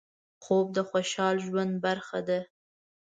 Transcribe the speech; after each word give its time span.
خوب 0.43 0.65
د 0.77 0.79
خوشحال 0.89 1.35
ژوند 1.45 1.73
برخه 1.85 2.19
ده 2.27 2.39